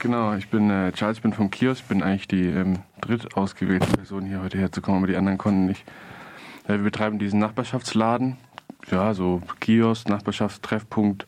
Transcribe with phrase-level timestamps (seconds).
[0.00, 4.26] Genau, ich bin äh, Charles, bin vom Kiosk, bin eigentlich die ähm, dritt ausgewählte Person
[4.26, 5.84] hier heute herzukommen, aber die anderen konnten nicht.
[6.68, 8.36] Äh, wir betreiben diesen Nachbarschaftsladen,
[8.92, 11.26] ja, so Kiosk, Nachbarschaftstreffpunkt,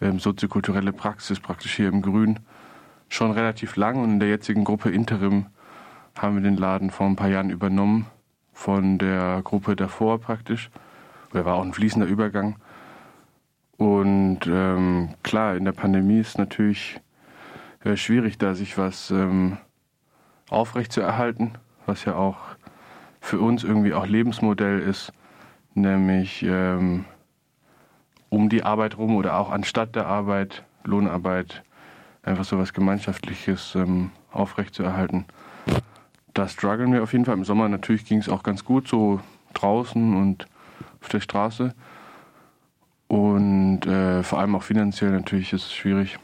[0.00, 2.38] ähm, soziokulturelle Praxis praktisch hier im Grün.
[3.08, 5.46] Schon relativ lang und in der jetzigen Gruppe Interim
[6.16, 8.06] haben wir den Laden vor ein paar Jahren übernommen
[8.52, 10.70] von der Gruppe davor praktisch.
[11.32, 12.54] Da war auch ein fließender Übergang.
[13.78, 17.00] Und ähm, klar, in der Pandemie ist natürlich
[17.84, 19.58] äh, schwierig, da sich was ähm,
[20.48, 21.52] aufrechtzuerhalten,
[21.86, 22.38] was ja auch
[23.20, 25.12] für uns irgendwie auch Lebensmodell ist,
[25.74, 27.04] nämlich ähm,
[28.28, 31.62] um die Arbeit rum oder auch anstatt der Arbeit, Lohnarbeit,
[32.22, 35.26] einfach so was Gemeinschaftliches ähm, aufrechtzuerhalten.
[36.32, 37.34] Da strugglen wir auf jeden Fall.
[37.34, 39.20] Im Sommer natürlich ging es auch ganz gut, so
[39.52, 40.46] draußen und
[41.00, 41.74] auf der Straße.
[43.08, 46.18] Und äh, vor allem auch finanziell natürlich ist es schwierig.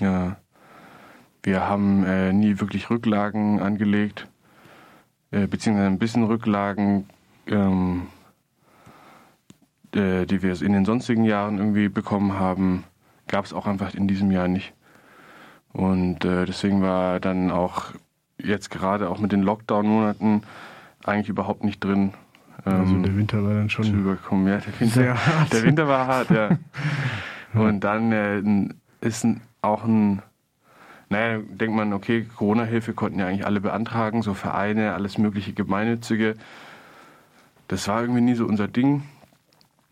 [0.00, 0.36] Ja.
[1.42, 4.28] Wir haben äh, nie wirklich Rücklagen angelegt,
[5.30, 7.08] äh, beziehungsweise ein bisschen Rücklagen,
[7.46, 8.08] ähm,
[9.94, 12.84] äh, die wir in den sonstigen Jahren irgendwie bekommen haben,
[13.26, 14.74] gab es auch einfach in diesem Jahr nicht.
[15.72, 17.92] Und äh, deswegen war dann auch
[18.38, 20.42] jetzt gerade auch mit den Lockdown-Monaten
[21.04, 22.12] eigentlich überhaupt nicht drin.
[22.64, 24.46] also der Winter war dann schon überkommen.
[24.48, 25.52] Ja, der Winter, sehr hart.
[25.52, 26.58] Der Winter war hart, ja.
[27.54, 30.22] Und dann äh, ist ein, auch ein,
[31.08, 36.34] naja, denkt man, okay, Corona-Hilfe konnten ja eigentlich alle beantragen, so Vereine, alles mögliche Gemeinnützige.
[37.68, 39.04] Das war irgendwie nie so unser Ding,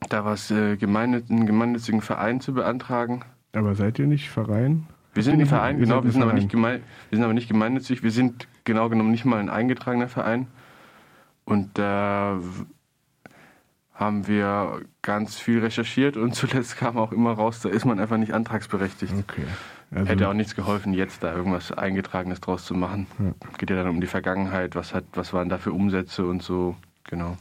[0.09, 3.23] da was äh, gemeinnütz einen gemeinnützigen Verein zu beantragen.
[3.53, 4.87] Aber seid ihr nicht Verein?
[5.15, 8.03] Wir sind ein Verein, genau, wir sind, aber nicht gemein, wir sind aber nicht gemeinnützig,
[8.03, 10.47] wir sind genau genommen nicht mal ein eingetragener Verein.
[11.45, 12.41] Und da äh,
[13.99, 18.17] haben wir ganz viel recherchiert und zuletzt kam auch immer raus, da ist man einfach
[18.17, 19.13] nicht antragsberechtigt.
[19.13, 19.45] Okay.
[19.91, 23.07] Also Hätte auch nichts geholfen, jetzt da irgendwas Eingetragenes draus zu machen.
[23.19, 23.33] Ja.
[23.57, 26.77] Geht ja dann um die Vergangenheit, was, hat, was waren da für Umsätze und so,
[27.05, 27.39] genau.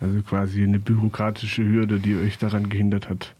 [0.00, 3.34] Also quasi eine bürokratische Hürde, die euch daran gehindert hat,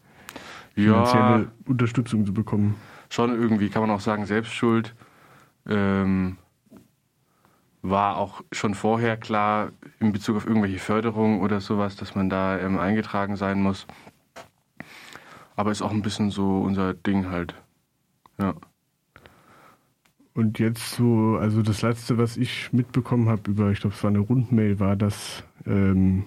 [0.75, 2.76] finanzielle ja, Unterstützung zu bekommen.
[3.10, 4.94] Schon irgendwie, kann man auch sagen, Selbstschuld.
[5.69, 6.38] Ähm,
[7.82, 12.59] war auch schon vorher klar in Bezug auf irgendwelche Förderungen oder sowas, dass man da
[12.59, 13.87] ähm, eingetragen sein muss.
[15.56, 17.54] Aber ist auch ein bisschen so unser Ding halt.
[18.38, 18.54] Ja.
[20.34, 24.10] Und jetzt so, also das letzte, was ich mitbekommen habe über, ich glaube, es war
[24.10, 26.25] eine Rundmail, war, dass ähm,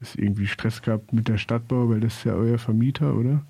[0.00, 3.42] es irgendwie Stress gab mit der Stadtbau, weil das ist ja euer Vermieter, oder?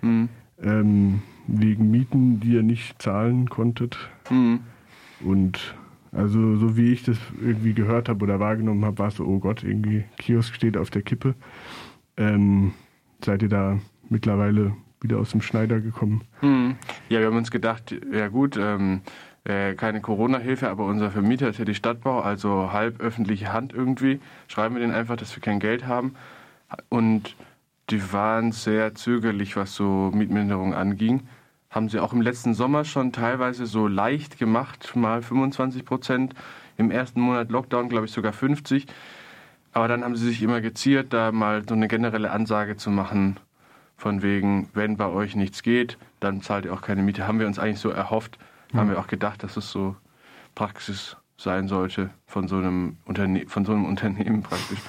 [0.00, 0.28] Mhm.
[0.62, 3.98] Ähm, wegen Mieten, die ihr nicht zahlen konntet.
[4.30, 4.60] Mhm.
[5.20, 5.74] Und
[6.12, 9.38] also so wie ich das irgendwie gehört habe oder wahrgenommen habe, war es so, oh
[9.38, 11.34] Gott, irgendwie Kiosk steht auf der Kippe.
[12.16, 12.72] Ähm,
[13.24, 16.22] seid ihr da mittlerweile wieder aus dem Schneider gekommen?
[16.40, 16.76] Hm.
[17.08, 19.00] Ja, wir haben uns gedacht, ja gut, ähm,
[19.44, 24.20] äh, keine Corona-Hilfe, aber unser Vermieter ist ja die Stadtbau, also halb öffentliche Hand irgendwie.
[24.48, 26.14] Schreiben wir denen einfach, dass wir kein Geld haben.
[26.88, 27.36] Und
[27.90, 31.22] die waren sehr zögerlich, was so Mietminderung anging
[31.70, 36.34] haben sie auch im letzten Sommer schon teilweise so leicht gemacht, mal 25 Prozent.
[36.76, 38.86] Im ersten Monat Lockdown, glaube ich, sogar 50.
[39.72, 43.38] Aber dann haben sie sich immer geziert, da mal so eine generelle Ansage zu machen,
[43.96, 47.26] von wegen, wenn bei euch nichts geht, dann zahlt ihr auch keine Miete.
[47.26, 48.38] Haben wir uns eigentlich so erhofft,
[48.72, 48.78] mhm.
[48.78, 49.96] haben wir auch gedacht, dass es so
[50.54, 54.80] Praxis sein sollte von so einem, Unterne von so einem Unternehmen praktisch.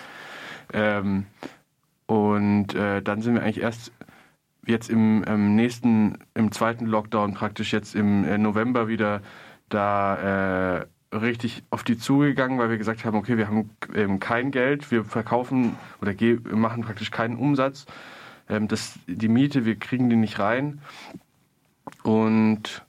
[0.73, 1.25] Ähm,
[2.05, 3.91] und äh, dann sind wir eigentlich erst
[4.69, 9.21] jetzt im ähm, nächsten, im zweiten Lockdown praktisch jetzt im äh, November wieder
[9.69, 14.51] da äh, richtig auf die zugegangen, weil wir gesagt haben, okay, wir haben ähm, kein
[14.51, 16.13] Geld, wir verkaufen oder
[16.55, 17.85] machen praktisch keinen Umsatz.
[18.47, 20.81] Ähm, das, die Miete, wir kriegen die nicht rein.
[22.03, 22.85] Und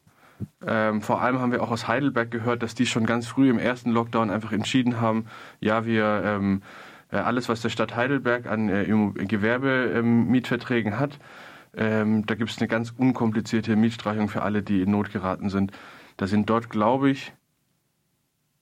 [0.66, 3.58] ähm, vor allem haben wir auch aus Heidelberg gehört, dass die schon ganz früh im
[3.58, 5.26] ersten Lockdown einfach entschieden haben,
[5.60, 6.62] ja, wir ähm,
[7.10, 8.84] äh, alles, was der Stadt Heidelberg an äh,
[9.26, 11.18] Gewerbemietverträgen hat,
[11.76, 15.72] ähm, da gibt es eine ganz unkomplizierte Mietstreichung für alle, die in Not geraten sind.
[16.16, 17.32] Da sind dort, glaube ich,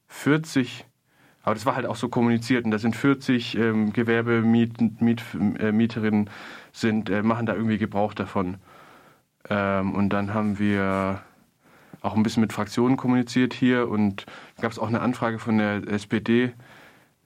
[0.09, 0.87] 40,
[1.43, 6.31] aber das war halt auch so kommuniziert, und da sind 40 ähm, Gewerbemieterinnen, äh,
[6.73, 8.59] sind, äh, machen da irgendwie Gebrauch davon.
[9.49, 11.23] Ähm, und dann haben wir
[12.01, 14.27] auch ein bisschen mit Fraktionen kommuniziert hier und
[14.61, 16.53] gab es auch eine Anfrage von der SPD,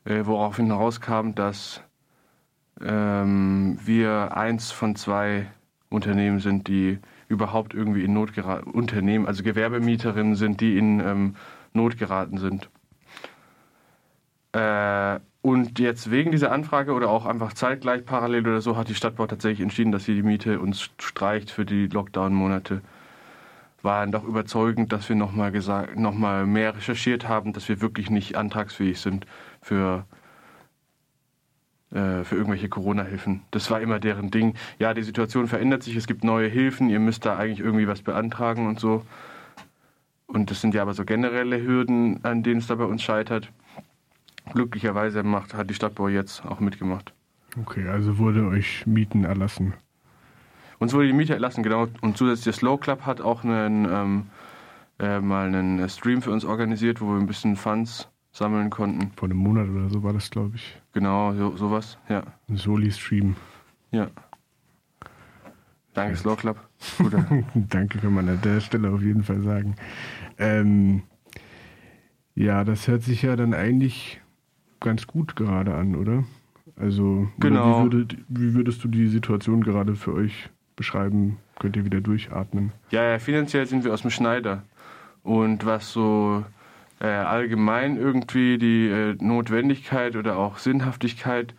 [0.04, 1.82] äh, woraufhin herauskam, dass
[2.80, 5.46] ähm, wir eins von zwei
[5.92, 6.98] Unternehmen sind, die
[7.28, 11.36] überhaupt irgendwie in Not geraten, Unternehmen, also Gewerbemieterinnen sind, die in ähm,
[11.72, 12.68] Not geraten sind.
[14.52, 18.94] Äh, und jetzt wegen dieser Anfrage oder auch einfach zeitgleich parallel oder so hat die
[18.94, 22.80] Stadtbau tatsächlich entschieden, dass sie die Miete uns streicht für die Lockdown-Monate.
[23.82, 25.50] war dann doch überzeugend, dass wir nochmal
[25.96, 26.14] noch
[26.46, 29.26] mehr recherchiert haben, dass wir wirklich nicht antragsfähig sind
[29.60, 30.04] für,
[31.92, 33.42] äh, für irgendwelche Corona-Hilfen.
[33.50, 34.54] Das war immer deren Ding.
[34.78, 38.00] Ja, die Situation verändert sich, es gibt neue Hilfen, ihr müsst da eigentlich irgendwie was
[38.00, 39.04] beantragen und so.
[40.26, 43.52] Und das sind ja aber so generelle Hürden, an denen es da bei uns scheitert.
[44.54, 47.12] Glücklicherweise macht, hat die Stadtbau jetzt auch mitgemacht.
[47.60, 49.74] Okay, also wurde euch Mieten erlassen.
[50.78, 51.88] Uns wurde die Miete erlassen, genau.
[52.00, 54.26] Und zusätzlich der Slow Club hat auch einen, ähm,
[54.98, 59.12] äh, mal einen Stream für uns organisiert, wo wir ein bisschen Funds sammeln konnten.
[59.16, 60.76] Vor einem Monat oder so war das, glaube ich.
[60.92, 62.22] Genau, so, sowas, ja.
[62.48, 63.36] Ein Soli-Stream.
[63.90, 64.08] Ja.
[65.94, 66.56] Danke, Slow Club.
[67.54, 69.76] Danke, kann man an der Stelle auf jeden Fall sagen.
[70.38, 71.02] Ähm,
[72.34, 74.20] ja, das hört sich ja dann eigentlich
[74.80, 76.24] ganz gut gerade an, oder?
[76.76, 77.80] Also, genau.
[77.80, 81.36] Wie, würdet, wie würdest du die Situation gerade für euch beschreiben?
[81.58, 82.72] Könnt ihr wieder durchatmen?
[82.90, 84.62] Ja, ja finanziell sind wir aus dem Schneider.
[85.22, 86.44] Und was so
[87.02, 91.52] äh, allgemein irgendwie die äh, Notwendigkeit oder auch Sinnhaftigkeit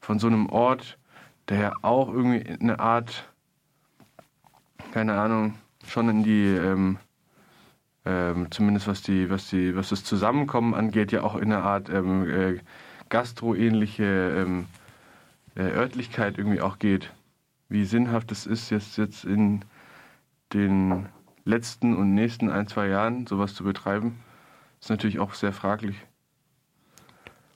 [0.00, 0.96] von so einem Ort,
[1.48, 3.28] der ja auch irgendwie eine Art,
[4.92, 6.98] keine Ahnung, schon in die, ähm,
[8.04, 11.88] ähm, zumindest was die, was die, was das Zusammenkommen angeht, ja auch in eine Art
[11.88, 12.58] ähm, äh,
[13.08, 14.66] gastroähnliche ähm,
[15.56, 17.12] äh, Örtlichkeit irgendwie auch geht.
[17.68, 19.64] Wie sinnhaft es ist, jetzt, jetzt in
[20.52, 21.06] den
[21.44, 24.20] letzten und nächsten ein, zwei Jahren sowas zu betreiben,
[24.80, 25.96] ist natürlich auch sehr fraglich.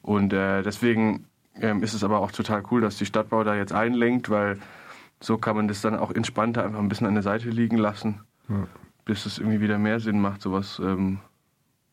[0.03, 1.27] Und äh, deswegen
[1.61, 4.59] ähm, ist es aber auch total cool, dass die Stadtbau da jetzt einlenkt, weil
[5.21, 8.21] so kann man das dann auch entspannter einfach ein bisschen an der Seite liegen lassen,
[8.49, 8.67] ja.
[9.05, 11.21] bis es irgendwie wieder mehr Sinn macht, sowas, ähm,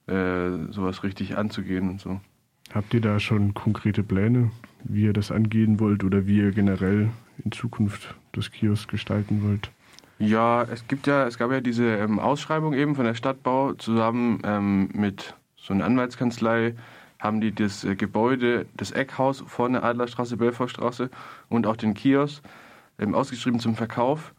[0.07, 2.19] äh, sowas richtig anzugehen und so.
[2.73, 4.51] Habt ihr da schon konkrete Pläne,
[4.83, 7.09] wie ihr das angehen wollt oder wie ihr generell
[7.43, 9.71] in Zukunft das Kiosk gestalten wollt?
[10.21, 14.39] Ja, es gibt ja, es gab ja diese ähm, Ausschreibung eben von der Stadtbau zusammen
[14.43, 16.75] ähm, mit so einer Anwaltskanzlei
[17.17, 21.09] haben die das äh, Gebäude, das Eckhaus vorne Adlerstraße, Belfortstraße
[21.49, 22.43] und auch den Kiosk
[22.99, 24.35] ähm, ausgeschrieben zum Verkauf.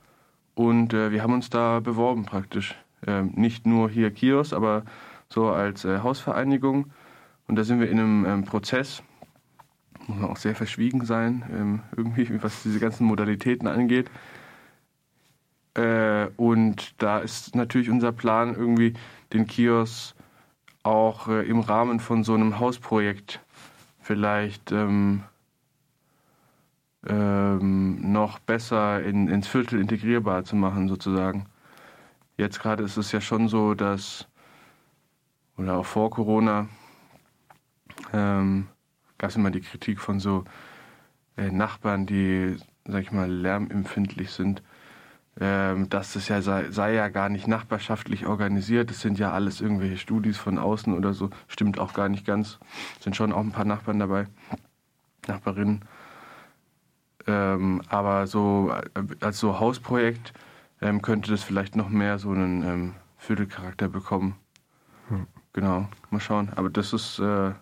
[0.54, 2.76] Und äh, wir haben uns da beworben praktisch.
[3.04, 4.84] Ähm, nicht nur hier Kiosk, aber
[5.28, 6.92] so als äh, Hausvereinigung.
[7.48, 9.02] Und da sind wir in einem ähm, Prozess,
[10.06, 14.08] muss man auch sehr verschwiegen sein, ähm, irgendwie, was diese ganzen Modalitäten angeht.
[15.74, 18.94] Äh, und da ist natürlich unser Plan, irgendwie
[19.32, 20.14] den Kiosk
[20.82, 23.40] auch äh, im Rahmen von so einem Hausprojekt
[24.00, 25.22] vielleicht ähm,
[27.06, 31.46] ähm, noch besser in, ins Viertel integrierbar zu machen, sozusagen.
[32.36, 34.26] Jetzt gerade ist es ja schon so, dass,
[35.56, 36.68] oder auch vor Corona,
[38.12, 38.68] ähm,
[39.18, 40.44] gab es immer die Kritik von so
[41.36, 44.62] äh, Nachbarn, die, sag ich mal, lärmempfindlich sind,
[45.40, 48.90] ähm, dass das ja sei, sei, ja gar nicht nachbarschaftlich organisiert.
[48.90, 51.30] Das sind ja alles irgendwelche Studis von außen oder so.
[51.48, 52.58] Stimmt auch gar nicht ganz.
[53.00, 54.26] Sind schon auch ein paar Nachbarn dabei,
[55.26, 55.84] Nachbarinnen.
[57.26, 60.32] Ähm, aber so äh, als so Hausprojekt
[60.80, 64.36] ähm, könnte das vielleicht noch mehr so einen ähm, Viertelcharakter bekommen.
[65.08, 65.26] Hm.
[65.52, 66.50] Genau, mal schauen.
[66.56, 67.52] Aber das ist äh,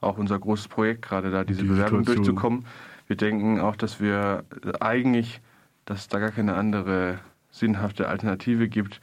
[0.00, 2.24] auch unser großes Projekt gerade da, diese Die Bewerbung Situation.
[2.24, 2.66] durchzukommen.
[3.06, 4.44] Wir denken auch, dass wir
[4.80, 5.40] eigentlich,
[5.84, 7.18] dass es da gar keine andere
[7.50, 9.00] sinnhafte Alternative gibt,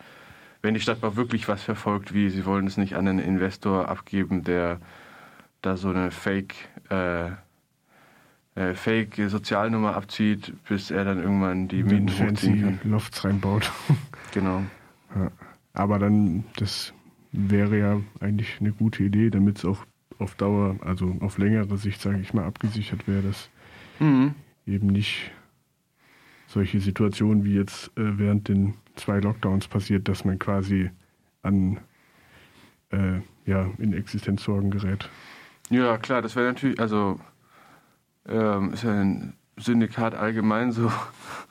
[0.61, 4.43] wenn die Stadtbau wirklich was verfolgt, wie sie wollen es nicht an einen Investor abgeben,
[4.43, 4.79] der
[5.61, 6.55] da so eine Fake
[6.89, 7.31] äh,
[8.59, 12.91] äh, Fake-Sozialnummer abzieht, bis er dann irgendwann die Mieten hochziehen kann.
[12.91, 13.71] Lofts reinbaut.
[14.33, 14.63] genau.
[15.15, 15.31] Ja.
[15.73, 16.93] Aber dann, das
[17.31, 19.85] wäre ja eigentlich eine gute Idee, damit es auch
[20.17, 23.49] auf Dauer, also auf längere Sicht, sage ich mal, abgesichert wäre, dass
[23.99, 24.35] mhm.
[24.65, 25.31] eben nicht
[26.49, 30.89] solche Situationen wie jetzt äh, während den zwei Lockdowns passiert, dass man quasi
[31.43, 31.79] an
[32.91, 35.07] äh, ja, in Existenzsorgen gerät.
[35.69, 37.19] Ja, klar, das wäre natürlich, also
[38.27, 40.91] ähm, ist ja ein Syndikat allgemein so,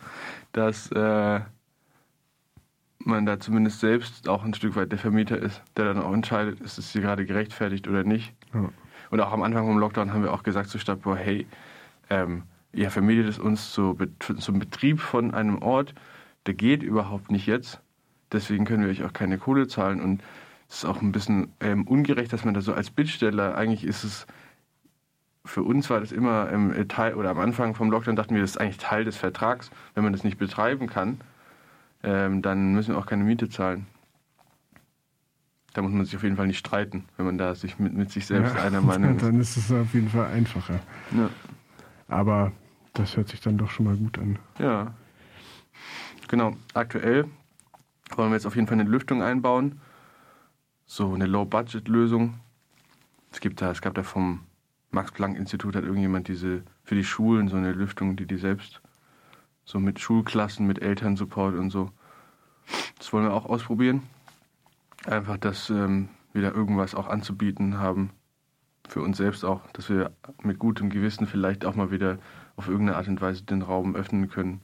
[0.53, 1.41] dass äh,
[2.99, 6.61] man da zumindest selbst auch ein Stück weit der Vermieter ist, der dann auch entscheidet,
[6.61, 8.35] ist es hier gerade gerechtfertigt oder nicht.
[8.53, 8.69] Ja.
[9.11, 11.47] Und auch am Anfang vom Lockdown haben wir auch gesagt zur Stadtbau, hey,
[12.11, 13.97] ähm, ihr vermietet es uns zu,
[14.39, 15.95] zum Betrieb von einem Ort,
[16.47, 17.81] der geht überhaupt nicht jetzt.
[18.33, 20.01] Deswegen können wir euch auch keine Kohle zahlen.
[20.01, 20.23] Und
[20.69, 24.05] es ist auch ein bisschen ähm, ungerecht, dass man da so als Bittsteller, eigentlich ist
[24.05, 24.27] es,
[25.45, 28.51] für uns war das immer im Teil, oder am Anfang vom Lockdown dachten wir, das
[28.51, 29.71] ist eigentlich Teil des Vertrags.
[29.95, 31.21] Wenn man das nicht betreiben kann,
[32.03, 33.87] ähm, dann müssen wir auch keine Miete zahlen.
[35.73, 38.11] Da muss man sich auf jeden Fall nicht streiten, wenn man da sich mit, mit
[38.11, 39.23] sich selbst ja, einer Meinung ist.
[39.23, 40.81] Dann ist es auf jeden Fall einfacher.
[41.17, 41.31] Ja.
[42.09, 42.53] Aber
[42.95, 44.39] das hört sich dann doch schon mal gut an.
[44.59, 44.95] Ja.
[46.29, 46.57] Genau.
[46.75, 47.27] Aktuell
[48.17, 49.81] wollen wir jetzt auf jeden Fall eine Lüftung einbauen.
[50.87, 52.41] So eine Low-Budget-Lösung.
[53.31, 54.41] Es gibt da, es gab da vom
[54.91, 58.81] Max-Planck-Institut hat irgendjemand diese für die Schulen so eine Lüftung, die die selbst
[59.65, 61.91] so mit Schulklassen, mit Elternsupport und so.
[62.97, 64.03] Das wollen wir auch ausprobieren.
[65.05, 68.11] Einfach, dass ähm, wir da irgendwas auch anzubieten haben.
[68.89, 72.19] Für uns selbst auch, dass wir mit gutem Gewissen vielleicht auch mal wieder
[72.57, 74.63] auf irgendeine Art und Weise den Raum öffnen können